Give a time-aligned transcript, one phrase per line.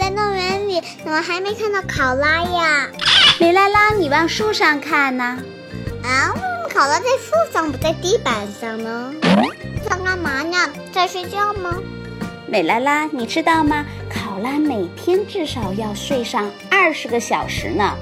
[0.00, 2.88] 在动物园里怎么还没看到考拉呀？
[3.38, 5.38] 美拉拉，你往树上看呢？
[6.02, 6.32] 啊，
[6.72, 9.12] 考拉在树上，不在地板上呢。
[9.86, 10.56] 在干嘛呢？
[10.90, 11.76] 在睡觉吗？
[12.46, 13.84] 美拉拉，你知道吗？
[14.08, 17.94] 考拉每天至少要睡上二十个小时呢。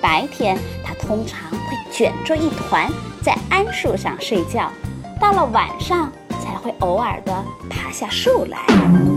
[0.00, 2.90] 白天它通常会卷作一团
[3.22, 4.72] 在桉树上睡觉，
[5.20, 6.21] 到了晚上才
[6.62, 8.58] 会偶尔的爬下树来。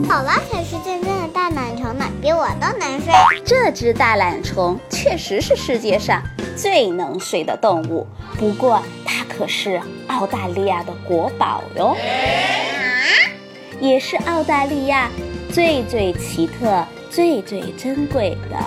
[0.07, 3.13] 考拉才是真正的大懒虫呢，比我都能睡。
[3.45, 6.21] 这只大懒虫确实是世界上
[6.55, 11.95] 最能睡的动物，不过它可是澳大利亚的国宝哟。
[13.79, 15.09] 也是澳大利亚
[15.51, 18.57] 最最奇特、最最珍贵的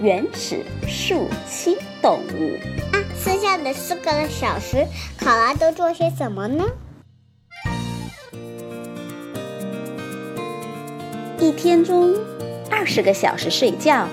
[0.00, 2.58] 原始树栖动物。
[2.92, 4.86] 啊，剩下的四个小时，
[5.18, 6.64] 考拉都做些什么呢？
[11.42, 12.14] 一天中
[12.70, 14.06] 二十个小时睡觉，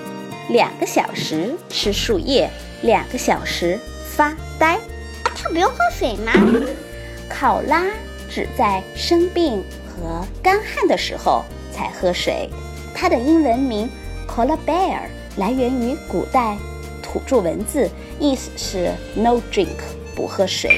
[0.48, 2.50] 两个小时吃树叶，
[2.82, 4.76] 两个小时发呆。
[5.22, 6.32] 它不用喝水吗？
[7.28, 7.84] 考拉
[8.28, 12.50] 只在生病和干旱的时候才喝水。
[12.92, 13.88] 它的英文名
[14.26, 15.02] kolabear
[15.36, 16.58] 来源于古代
[17.00, 19.78] 土著文字，意思是 No drink，
[20.16, 20.76] 不喝水。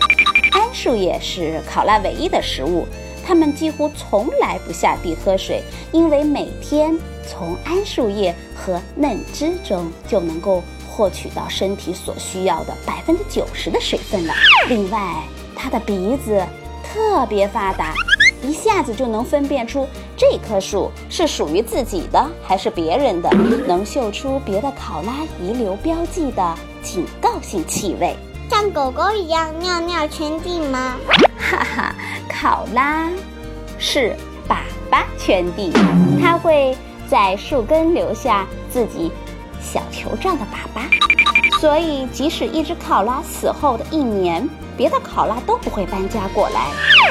[0.53, 2.87] 桉树叶是考拉唯一的食物，
[3.25, 5.63] 它们几乎从来不下地喝水，
[5.93, 14.35] 因为每天从桉树叶和嫩枝中就能够获取到身体所需要的百分之九十的水分了。
[14.69, 15.23] 另外，
[15.57, 16.45] 它的鼻子
[16.83, 17.95] 特别发达，
[18.43, 23.31] 一下子就能分辨出这棵树是属于自己的还是别人的，
[23.67, 28.15] 能嗅出别的考拉遗留标记的警告性气味。
[28.51, 30.97] 像狗狗一样尿尿圈地吗？
[31.53, 31.95] 哈哈，
[32.31, 33.11] 考拉
[33.79, 34.17] 是
[34.49, 34.57] 粑
[34.91, 35.71] 粑圈地，
[36.19, 36.75] 它会
[37.07, 39.13] 在树根留下自己
[39.61, 44.49] 小球状的粑粑，所以即使一只考拉死后的一年，
[44.79, 46.69] 别的考拉都不会搬家过来，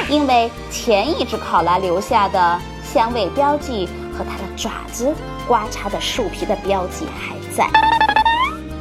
[0.08, 5.14] 因为前一只考拉留下的香味标记和它的爪子
[5.46, 7.70] 刮擦的树皮的标记还在。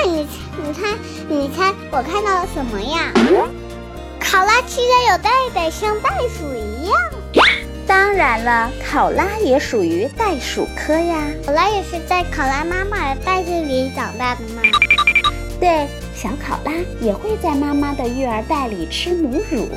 [0.03, 0.27] 你
[0.65, 0.97] 你猜
[1.29, 3.11] 你猜我看到了什么呀？
[4.31, 6.95] 考拉吃的有袋袋，像袋鼠一样。
[7.85, 11.27] 当然了，考拉也属于袋鼠科呀。
[11.45, 14.61] 考拉也是在考拉妈妈的袋子里长大的吗？
[15.59, 16.71] 对，小考拉
[17.01, 19.67] 也会在妈妈的育儿袋里吃母乳。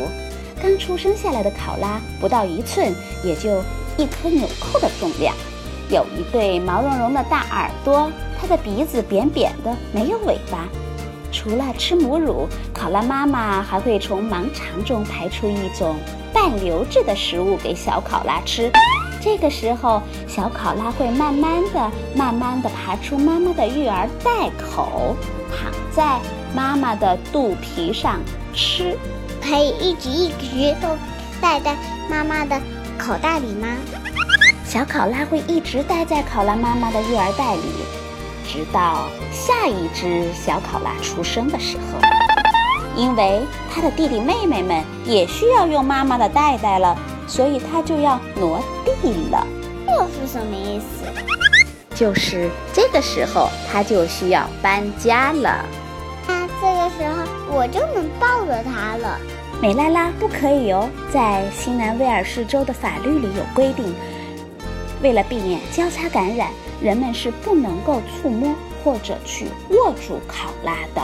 [0.63, 2.95] 刚出生下来的考拉不到一寸，
[3.25, 3.61] 也就
[3.97, 5.35] 一颗纽扣的重量，
[5.91, 8.09] 有一对毛茸茸的大耳朵，
[8.41, 10.69] 它的鼻子扁扁的，没有尾巴。
[11.35, 15.97] 除了吃母乳，考拉妈妈还会从盲肠中排出一种
[16.33, 18.71] 半流质的食物给小考拉吃。
[19.21, 25.17] 这个时候，小考拉会慢慢的、慢慢的爬出妈妈的育儿袋口，
[25.51, 26.21] 躺在
[26.55, 28.21] 妈妈的肚皮上
[28.55, 28.97] 吃。
[29.43, 30.89] 可以一直一直都
[31.41, 31.77] 待在
[32.09, 32.59] 妈妈的
[32.97, 33.69] 口袋里吗？
[34.65, 37.63] 小考拉会一直待在考拉妈妈的育儿袋里，
[38.47, 41.99] 直到下一只小考拉出生的时候。
[42.97, 43.43] 因为
[43.75, 46.97] 它的弟弟妹妹们也需要用妈妈的袋袋了，
[47.27, 48.63] 所以它就要挪
[49.03, 49.45] 地了。
[49.85, 51.05] 这是什么意思？
[51.93, 55.65] 就是这个时候，它就需要搬家了。
[56.29, 59.19] 那这个时候我就能抱着它了。
[59.61, 63.93] 美拉拉不可以哦，在新南威尔士州的法律里有规定，
[65.05, 66.51] 为了避免交叉感染，
[66.83, 71.03] 人们是不能够触摸或者去握住考拉的。